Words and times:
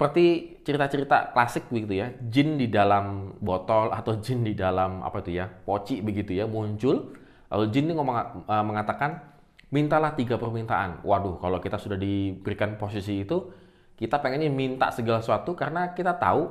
seperti 0.00 0.56
cerita-cerita 0.64 1.36
klasik 1.36 1.68
begitu 1.68 2.00
ya, 2.00 2.08
jin 2.32 2.56
di 2.56 2.72
dalam 2.72 3.36
botol 3.36 3.92
atau 3.92 4.16
jin 4.16 4.40
di 4.40 4.56
dalam 4.56 5.04
apa 5.04 5.20
itu 5.20 5.36
ya, 5.36 5.44
poci 5.44 6.00
begitu 6.00 6.32
ya 6.40 6.48
muncul. 6.48 7.12
Lalu 7.52 7.64
jin 7.68 7.84
ini 7.84 8.00
ngomong, 8.00 8.48
uh, 8.48 8.64
mengatakan, 8.64 9.20
mintalah 9.68 10.16
tiga 10.16 10.40
permintaan. 10.40 11.04
Waduh, 11.04 11.36
kalau 11.36 11.60
kita 11.60 11.76
sudah 11.76 12.00
diberikan 12.00 12.80
posisi 12.80 13.28
itu, 13.28 13.52
kita 14.00 14.24
pengennya 14.24 14.48
minta 14.48 14.88
segala 14.88 15.20
sesuatu 15.20 15.52
karena 15.52 15.92
kita 15.92 16.16
tahu 16.16 16.48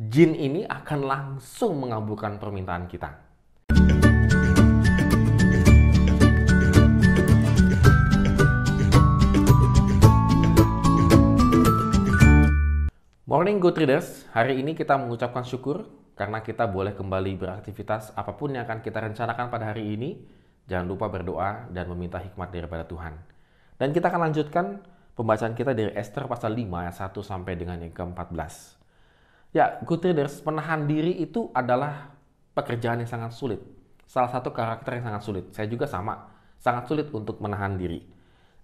jin 0.00 0.32
ini 0.32 0.64
akan 0.64 1.04
langsung 1.04 1.76
mengabulkan 1.76 2.40
permintaan 2.40 2.88
kita. 2.88 3.31
Morning 13.42 13.58
Good 13.58 13.74
Traders, 13.74 14.30
hari 14.30 14.62
ini 14.62 14.70
kita 14.70 14.94
mengucapkan 14.94 15.42
syukur 15.42 15.90
karena 16.14 16.46
kita 16.46 16.62
boleh 16.70 16.94
kembali 16.94 17.34
beraktivitas 17.34 18.14
apa 18.14 18.38
pun 18.38 18.54
yang 18.54 18.62
akan 18.62 18.78
kita 18.78 19.02
rencanakan 19.02 19.50
pada 19.50 19.74
hari 19.74 19.98
ini. 19.98 20.14
Jangan 20.70 20.86
lupa 20.86 21.10
berdoa 21.10 21.66
dan 21.74 21.90
meminta 21.90 22.22
hikmat 22.22 22.54
daripada 22.54 22.86
Tuhan. 22.86 23.18
Dan 23.82 23.90
kita 23.90 24.14
akan 24.14 24.30
lanjutkan 24.30 24.86
pembacaan 25.18 25.58
kita 25.58 25.74
dari 25.74 25.90
Esther 25.90 26.30
pasal 26.30 26.54
5 26.54 26.86
ayat 26.86 26.94
1 26.94 27.18
sampai 27.18 27.58
dengan 27.58 27.82
yang 27.82 27.90
ke-14. 27.90 28.78
Ya, 29.58 29.74
Good 29.90 30.06
Traders, 30.06 30.38
menahan 30.46 30.86
diri 30.86 31.18
itu 31.18 31.50
adalah 31.50 32.14
pekerjaan 32.54 33.02
yang 33.02 33.10
sangat 33.10 33.34
sulit. 33.34 33.58
Salah 34.06 34.30
satu 34.30 34.54
karakter 34.54 35.02
yang 35.02 35.10
sangat 35.10 35.22
sulit. 35.26 35.44
Saya 35.50 35.66
juga 35.66 35.90
sama, 35.90 36.30
sangat 36.62 36.86
sulit 36.86 37.10
untuk 37.10 37.42
menahan 37.42 37.74
diri. 37.74 38.06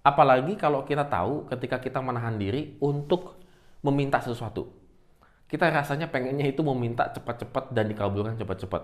Apalagi 0.06 0.54
kalau 0.54 0.86
kita 0.86 1.02
tahu 1.10 1.50
ketika 1.50 1.82
kita 1.82 1.98
menahan 1.98 2.38
diri 2.38 2.78
untuk 2.78 3.42
meminta 3.82 4.18
sesuatu. 4.18 4.70
Kita 5.48 5.72
rasanya 5.72 6.12
pengennya 6.12 6.44
itu 6.44 6.60
meminta 6.60 7.08
cepat-cepat 7.08 7.72
dan 7.72 7.88
dikabulkan 7.88 8.36
cepat-cepat. 8.36 8.82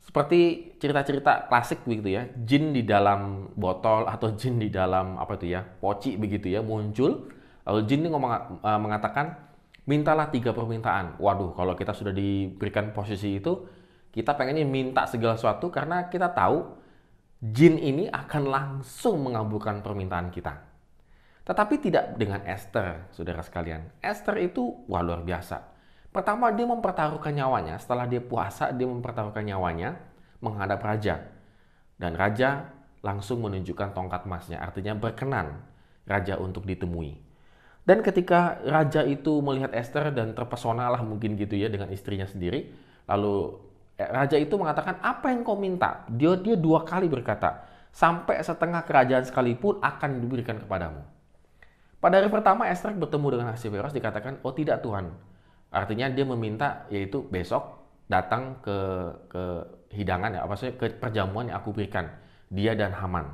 Seperti 0.00 0.72
cerita-cerita 0.80 1.44
klasik 1.52 1.84
begitu 1.84 2.16
ya, 2.16 2.24
jin 2.40 2.72
di 2.72 2.88
dalam 2.88 3.52
botol 3.52 4.08
atau 4.08 4.32
jin 4.32 4.56
di 4.56 4.72
dalam 4.72 5.20
apa 5.20 5.36
itu 5.36 5.52
ya, 5.52 5.60
poci 5.60 6.16
begitu 6.16 6.48
ya 6.48 6.64
muncul. 6.64 7.28
Lalu 7.68 7.80
jin 7.84 8.00
ini 8.00 8.08
ngomong, 8.08 8.64
uh, 8.64 8.80
mengatakan, 8.80 9.36
mintalah 9.84 10.32
tiga 10.32 10.56
permintaan. 10.56 11.20
Waduh, 11.20 11.52
kalau 11.52 11.76
kita 11.76 11.92
sudah 11.92 12.16
diberikan 12.16 12.96
posisi 12.96 13.36
itu, 13.36 13.68
kita 14.08 14.34
pengennya 14.40 14.64
minta 14.64 15.04
segala 15.04 15.36
sesuatu 15.36 15.68
karena 15.68 16.08
kita 16.08 16.32
tahu 16.32 16.80
jin 17.40 17.76
ini 17.76 18.08
akan 18.08 18.42
langsung 18.48 19.20
mengabulkan 19.20 19.84
permintaan 19.84 20.32
kita. 20.32 20.69
Tetapi 21.44 21.74
tidak 21.80 22.14
dengan 22.20 22.44
Esther, 22.44 23.08
saudara 23.10 23.40
sekalian. 23.40 23.88
Esther 24.04 24.36
itu 24.44 24.84
wah 24.86 25.00
luar 25.00 25.24
biasa. 25.24 25.64
Pertama 26.10 26.50
dia 26.50 26.66
mempertaruhkan 26.66 27.30
nyawanya, 27.30 27.78
setelah 27.78 28.04
dia 28.04 28.18
puasa 28.18 28.74
dia 28.74 28.86
mempertaruhkan 28.86 29.46
nyawanya 29.46 29.96
menghadap 30.42 30.82
raja. 30.82 31.22
Dan 31.96 32.18
raja 32.18 32.70
langsung 33.00 33.40
menunjukkan 33.40 33.96
tongkat 33.96 34.26
emasnya, 34.28 34.58
artinya 34.60 34.92
berkenan 34.98 35.64
raja 36.04 36.36
untuk 36.36 36.66
ditemui. 36.66 37.16
Dan 37.86 38.04
ketika 38.04 38.60
raja 38.66 39.06
itu 39.06 39.40
melihat 39.40 39.72
Esther 39.72 40.12
dan 40.12 40.36
terpesona 40.36 40.92
lah 40.92 41.00
mungkin 41.00 41.38
gitu 41.38 41.56
ya 41.56 41.72
dengan 41.72 41.88
istrinya 41.88 42.28
sendiri, 42.28 42.68
lalu 43.08 43.56
eh, 43.96 44.10
raja 44.10 44.36
itu 44.36 44.52
mengatakan 44.58 45.00
apa 45.00 45.32
yang 45.32 45.40
kau 45.46 45.56
minta? 45.56 46.04
Dia 46.10 46.36
dia 46.36 46.58
dua 46.60 46.84
kali 46.84 47.08
berkata, 47.08 47.64
sampai 47.90 48.42
setengah 48.44 48.84
kerajaan 48.84 49.24
sekalipun 49.24 49.80
akan 49.80 50.10
diberikan 50.20 50.60
kepadamu. 50.60 51.19
Pada 52.00 52.16
hari 52.16 52.32
pertama 52.32 52.64
Esther 52.64 52.96
bertemu 52.96 53.36
dengan 53.36 53.46
Ahasiveros 53.52 53.92
dikatakan, 53.92 54.40
oh 54.40 54.56
tidak 54.56 54.80
Tuhan. 54.80 55.12
Artinya 55.68 56.08
dia 56.08 56.24
meminta 56.24 56.88
yaitu 56.88 57.20
besok 57.28 57.76
datang 58.08 58.58
ke 58.64 58.78
ke 59.28 59.42
hidangan 59.92 60.32
ya, 60.34 60.40
apa 60.42 60.56
sih 60.56 60.72
ke 60.74 60.96
perjamuan 60.96 61.52
yang 61.52 61.60
aku 61.60 61.76
berikan 61.76 62.08
dia 62.48 62.72
dan 62.74 62.96
Haman. 62.96 63.28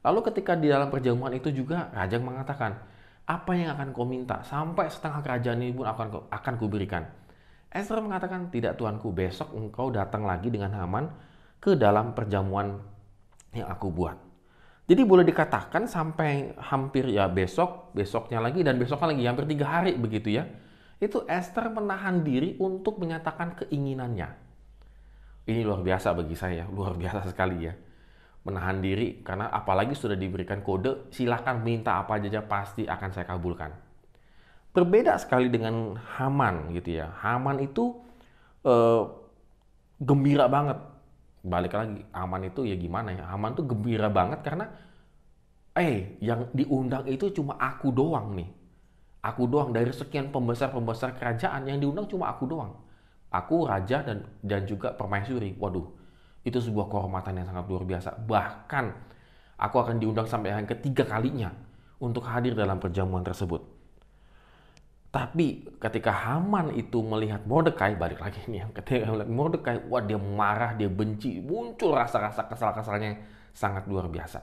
Lalu 0.00 0.20
ketika 0.32 0.56
di 0.56 0.72
dalam 0.72 0.88
perjamuan 0.88 1.36
itu 1.36 1.52
juga 1.52 1.92
raja 1.92 2.16
mengatakan, 2.16 2.80
apa 3.28 3.52
yang 3.52 3.76
akan 3.76 3.92
kau 3.92 4.08
minta 4.08 4.40
sampai 4.44 4.88
setengah 4.88 5.20
kerajaan 5.20 5.60
ini 5.60 5.72
pun 5.76 5.84
akan 5.84 6.28
akan 6.32 6.54
kuberikan. 6.56 7.04
Esther 7.68 8.00
mengatakan, 8.00 8.48
tidak 8.48 8.80
tuanku, 8.80 9.12
besok 9.12 9.52
engkau 9.52 9.92
datang 9.92 10.24
lagi 10.24 10.48
dengan 10.48 10.72
Haman 10.72 11.10
ke 11.60 11.76
dalam 11.76 12.16
perjamuan 12.16 12.80
yang 13.52 13.68
aku 13.68 13.92
buat. 13.92 14.23
Jadi 14.84 15.00
boleh 15.00 15.24
dikatakan 15.24 15.88
sampai 15.88 16.52
hampir 16.60 17.08
ya 17.08 17.24
besok, 17.24 17.96
besoknya 17.96 18.36
lagi, 18.44 18.60
dan 18.60 18.76
besoknya 18.76 19.16
lagi, 19.16 19.24
hampir 19.24 19.48
tiga 19.48 19.66
hari 19.80 19.96
begitu 19.96 20.36
ya. 20.36 20.44
Itu 21.00 21.24
Esther 21.24 21.72
menahan 21.72 22.20
diri 22.20 22.60
untuk 22.60 23.00
menyatakan 23.00 23.56
keinginannya. 23.64 24.28
Ini 25.48 25.60
luar 25.64 25.80
biasa 25.80 26.12
bagi 26.12 26.36
saya, 26.36 26.68
luar 26.68 27.00
biasa 27.00 27.32
sekali 27.32 27.64
ya. 27.64 27.72
Menahan 28.44 28.84
diri, 28.84 29.24
karena 29.24 29.48
apalagi 29.48 29.96
sudah 29.96 30.20
diberikan 30.20 30.60
kode, 30.60 31.08
silahkan 31.08 31.56
minta 31.64 31.96
apa 31.96 32.20
saja 32.20 32.44
pasti 32.44 32.84
akan 32.84 33.08
saya 33.08 33.24
kabulkan. 33.24 33.72
Berbeda 34.76 35.16
sekali 35.16 35.48
dengan 35.48 35.96
Haman 35.96 36.76
gitu 36.76 37.00
ya. 37.00 37.08
Haman 37.24 37.56
itu 37.64 38.04
eh, 38.68 39.02
gembira 39.96 40.44
banget 40.44 40.76
balik 41.44 41.76
lagi 41.76 42.00
aman 42.16 42.48
itu 42.48 42.64
ya 42.64 42.76
gimana 42.80 43.12
ya? 43.12 43.28
Aman 43.28 43.52
tuh 43.52 43.68
gembira 43.68 44.08
banget 44.08 44.40
karena 44.40 44.64
eh 45.76 46.16
yang 46.24 46.48
diundang 46.56 47.04
itu 47.04 47.28
cuma 47.36 47.60
aku 47.60 47.92
doang 47.92 48.32
nih. 48.32 48.48
Aku 49.24 49.48
doang 49.48 49.72
dari 49.72 49.92
sekian 49.92 50.32
pembesar-pembesar 50.32 51.16
kerajaan 51.16 51.68
yang 51.68 51.80
diundang 51.80 52.08
cuma 52.08 52.32
aku 52.32 52.48
doang. 52.48 52.72
Aku 53.28 53.68
raja 53.68 54.00
dan 54.00 54.24
dan 54.40 54.64
juga 54.64 54.96
permaisuri. 54.96 55.56
Waduh 55.60 55.84
itu 56.44 56.58
sebuah 56.60 56.88
kehormatan 56.88 57.40
yang 57.40 57.46
sangat 57.48 57.64
luar 57.68 57.84
biasa. 57.84 58.10
Bahkan 58.24 58.84
aku 59.60 59.76
akan 59.80 59.96
diundang 60.00 60.28
sampai 60.28 60.52
yang 60.56 60.68
ketiga 60.68 61.04
kalinya 61.04 61.52
untuk 62.00 62.24
hadir 62.24 62.56
dalam 62.56 62.80
perjamuan 62.80 63.24
tersebut 63.24 63.83
tapi 65.14 65.62
ketika 65.78 66.10
Haman 66.10 66.74
itu 66.74 66.98
melihat 66.98 67.46
Mordekai, 67.46 67.94
balik 67.94 68.18
lagi 68.18 68.42
nih, 68.50 68.66
ketika 68.74 69.14
melihat 69.14 69.30
Mordekai, 69.30 69.86
wah 69.86 70.02
dia 70.02 70.18
marah, 70.18 70.74
dia 70.74 70.90
benci, 70.90 71.38
muncul 71.38 71.94
rasa-rasa 71.94 72.50
kesal-kesalnya 72.50 73.22
sangat 73.54 73.86
luar 73.86 74.10
biasa. 74.10 74.42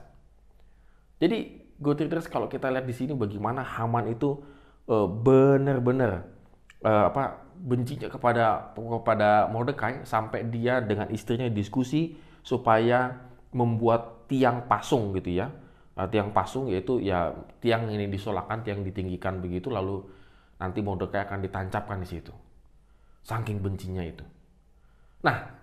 Jadi, 1.20 1.60
readers 1.76 2.24
kalau 2.24 2.48
kita 2.48 2.72
lihat 2.72 2.88
di 2.88 2.96
sini 2.96 3.12
bagaimana 3.12 3.60
Haman 3.60 4.16
itu 4.16 4.40
uh, 4.88 5.04
benar-benar 5.04 6.24
uh, 6.80 7.12
apa 7.12 7.52
bencinya 7.52 8.08
kepada 8.08 8.72
kepada 8.72 9.52
Mordekai 9.52 10.08
sampai 10.08 10.48
dia 10.48 10.80
dengan 10.80 11.12
istrinya 11.12 11.52
diskusi 11.52 12.16
supaya 12.40 13.12
membuat 13.52 14.24
tiang 14.24 14.64
pasung 14.64 15.12
gitu 15.20 15.36
ya. 15.36 15.52
Uh, 15.92 16.08
tiang 16.08 16.32
pasung 16.32 16.72
yaitu 16.72 16.96
ya 17.04 17.36
tiang 17.60 17.92
ini 17.92 18.08
disolakan, 18.08 18.64
tiang 18.64 18.80
ditinggikan 18.80 19.44
begitu 19.44 19.68
lalu 19.68 20.08
nanti 20.62 20.78
Mordekai 20.78 21.26
akan 21.26 21.42
ditancapkan 21.42 21.98
di 21.98 22.06
situ. 22.06 22.30
Saking 23.26 23.58
bencinya 23.58 24.06
itu. 24.06 24.22
Nah, 25.26 25.58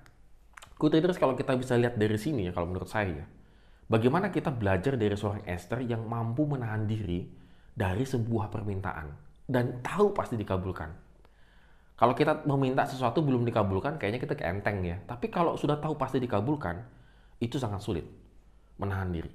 Kutriders 0.75 1.15
kalau 1.15 1.39
kita 1.39 1.55
bisa 1.55 1.79
lihat 1.79 1.95
dari 1.95 2.19
sini 2.19 2.47
ya, 2.47 2.51
kalau 2.51 2.67
menurut 2.67 2.91
saya, 2.91 3.23
bagaimana 3.87 4.27
kita 4.31 4.51
belajar 4.51 4.99
dari 4.99 5.15
seorang 5.15 5.47
Esther 5.47 5.83
yang 5.87 6.03
mampu 6.03 6.43
menahan 6.43 6.83
diri 6.83 7.31
dari 7.71 8.03
sebuah 8.03 8.51
permintaan 8.51 9.07
dan 9.47 9.79
tahu 9.79 10.11
pasti 10.11 10.35
dikabulkan. 10.35 10.91
Kalau 11.99 12.15
kita 12.15 12.47
meminta 12.47 12.87
sesuatu 12.87 13.19
belum 13.19 13.43
dikabulkan, 13.43 13.99
kayaknya 13.99 14.23
kita 14.23 14.35
keenteng 14.39 14.83
ya. 14.87 15.03
Tapi 15.03 15.27
kalau 15.27 15.59
sudah 15.59 15.75
tahu 15.83 15.99
pasti 15.99 16.15
dikabulkan, 16.23 16.79
itu 17.43 17.59
sangat 17.59 17.83
sulit 17.83 18.07
menahan 18.79 19.11
diri. 19.11 19.31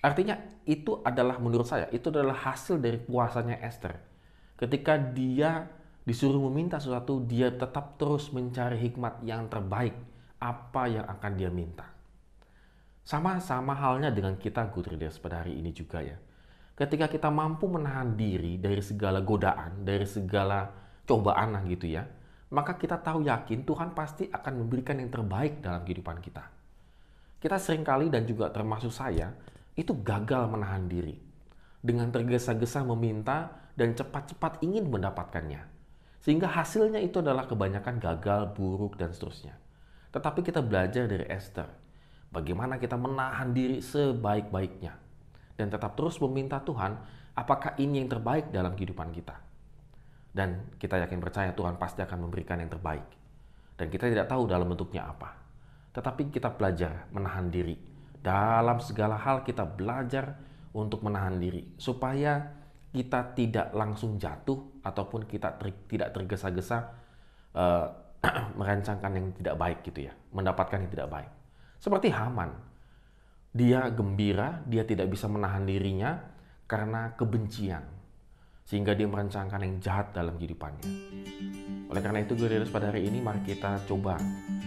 Artinya 0.00 0.36
itu 0.64 1.00
adalah 1.04 1.36
menurut 1.36 1.68
saya 1.68 1.88
itu 1.92 2.08
adalah 2.08 2.36
hasil 2.36 2.80
dari 2.80 2.96
puasanya 2.96 3.60
Esther 3.60 4.13
Ketika 4.54 4.94
dia 4.94 5.66
disuruh 6.06 6.38
meminta 6.50 6.78
sesuatu, 6.78 7.24
dia 7.24 7.50
tetap 7.50 7.98
terus 7.98 8.30
mencari 8.30 8.78
hikmat 8.78 9.24
yang 9.26 9.50
terbaik, 9.50 9.96
apa 10.38 10.82
yang 10.86 11.06
akan 11.08 11.32
dia 11.34 11.50
minta. 11.50 11.90
Sama-sama 13.04 13.76
halnya 13.76 14.08
dengan 14.08 14.38
kita 14.40 14.70
good 14.72 14.88
readers 14.88 15.20
pada 15.20 15.44
hari 15.44 15.60
ini 15.60 15.74
juga 15.76 16.00
ya. 16.00 16.16
Ketika 16.74 17.06
kita 17.06 17.28
mampu 17.28 17.68
menahan 17.68 18.16
diri 18.16 18.56
dari 18.56 18.80
segala 18.80 19.20
godaan, 19.20 19.84
dari 19.84 20.08
segala 20.08 20.70
cobaan 21.04 21.54
lah 21.54 21.62
gitu 21.68 21.86
ya, 21.86 22.02
maka 22.54 22.78
kita 22.78 23.02
tahu 23.02 23.26
yakin 23.26 23.66
Tuhan 23.66 23.92
pasti 23.92 24.30
akan 24.30 24.64
memberikan 24.64 24.98
yang 24.98 25.10
terbaik 25.10 25.60
dalam 25.60 25.82
kehidupan 25.82 26.22
kita. 26.22 26.44
Kita 27.42 27.60
sering 27.60 27.84
kali 27.84 28.08
dan 28.08 28.24
juga 28.24 28.48
termasuk 28.48 28.88
saya, 28.88 29.34
itu 29.74 29.92
gagal 30.00 30.48
menahan 30.48 30.86
diri. 30.86 31.18
Dengan 31.84 32.08
tergesa-gesa 32.08 32.80
meminta, 32.80 33.60
dan 33.76 33.92
cepat-cepat 33.92 34.62
ingin 34.64 34.88
mendapatkannya. 34.88 35.60
Sehingga 36.24 36.48
hasilnya 36.48 37.04
itu 37.04 37.20
adalah 37.20 37.44
kebanyakan 37.44 38.00
gagal, 38.00 38.56
buruk, 38.56 38.96
dan 38.96 39.12
seterusnya. 39.12 39.60
Tetapi 40.08 40.40
kita 40.40 40.64
belajar 40.64 41.04
dari 41.04 41.28
Esther, 41.28 41.68
bagaimana 42.32 42.80
kita 42.80 42.96
menahan 42.96 43.52
diri 43.52 43.84
sebaik-baiknya. 43.84 44.96
Dan 45.54 45.68
tetap 45.68 45.92
terus 45.98 46.16
meminta 46.24 46.62
Tuhan, 46.64 46.96
apakah 47.36 47.76
ini 47.76 48.00
yang 48.00 48.08
terbaik 48.08 48.48
dalam 48.48 48.72
kehidupan 48.72 49.12
kita. 49.12 49.36
Dan 50.34 50.74
kita 50.80 50.98
yakin 50.98 51.20
percaya 51.22 51.50
Tuhan 51.54 51.78
pasti 51.78 52.02
akan 52.02 52.26
memberikan 52.26 52.58
yang 52.58 52.72
terbaik. 52.72 53.06
Dan 53.74 53.90
kita 53.90 54.06
tidak 54.10 54.26
tahu 54.30 54.46
dalam 54.50 54.70
bentuknya 54.70 55.06
apa. 55.06 55.34
Tetapi 55.94 56.30
kita 56.30 56.50
belajar 56.54 57.06
menahan 57.14 57.50
diri. 57.50 57.78
Dalam 58.18 58.80
segala 58.82 59.14
hal 59.20 59.46
kita 59.46 59.62
belajar 59.62 60.34
untuk 60.74 61.06
menahan 61.06 61.38
diri. 61.38 61.78
Supaya 61.78 62.42
kita 62.90 63.34
tidak 63.34 63.70
langsung 63.74 64.18
jatuh 64.18 64.82
ataupun 64.82 65.26
kita 65.26 65.54
ter, 65.58 65.74
tidak 65.86 66.14
tergesa-gesa 66.14 66.78
uh, 67.54 67.86
merancangkan 68.58 69.12
yang 69.14 69.26
tidak 69.38 69.54
baik 69.58 69.78
gitu 69.86 70.10
ya. 70.10 70.12
Mendapatkan 70.34 70.78
yang 70.82 70.90
tidak 70.90 71.08
baik. 71.10 71.30
Seperti 71.78 72.10
Haman. 72.10 72.50
Dia 73.54 73.86
gembira, 73.94 74.66
dia 74.66 74.82
tidak 74.82 75.14
bisa 75.14 75.30
menahan 75.30 75.62
dirinya 75.62 76.18
karena 76.66 77.14
kebencian 77.14 77.86
sehingga 78.64 78.96
dia 78.96 79.04
merancangkan 79.04 79.60
yang 79.60 79.76
jahat 79.78 80.10
dalam 80.10 80.34
kehidupannya. 80.40 80.88
Oleh 81.92 82.02
karena 82.02 82.24
itu, 82.24 82.34
gue 82.34 82.48
pada 82.72 82.90
hari 82.90 83.06
ini 83.06 83.22
mari 83.22 83.44
kita 83.46 83.84
coba 83.86 84.16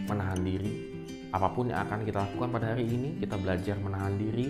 menahan 0.08 0.40
diri. 0.40 0.96
Apa 1.34 1.52
pun 1.52 1.68
yang 1.68 1.84
akan 1.84 2.08
kita 2.08 2.24
lakukan 2.24 2.50
pada 2.54 2.66
hari 2.72 2.88
ini, 2.88 3.20
kita 3.20 3.36
belajar 3.36 3.76
menahan 3.82 4.16
diri 4.16 4.48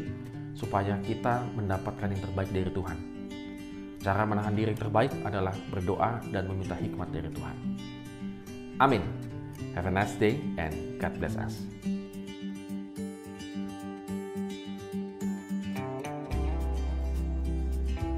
supaya 0.57 0.98
kita 1.06 1.45
mendapatkan 1.54 2.09
yang 2.09 2.21
terbaik 2.25 2.50
dari 2.50 2.71
Tuhan. 2.74 2.98
Cara 4.01 4.25
menahan 4.25 4.57
diri 4.57 4.74
terbaik 4.74 5.13
adalah 5.21 5.54
berdoa 5.69 6.25
dan 6.33 6.50
meminta 6.50 6.74
hikmat 6.74 7.13
dari 7.13 7.30
Tuhan. 7.30 7.57
Amin. 8.81 9.06
Have 9.77 9.86
a 9.86 9.94
nice 9.94 10.18
day 10.18 10.42
and 10.57 10.98
God 10.98 11.13
bless 11.21 11.38
us. 11.38 11.62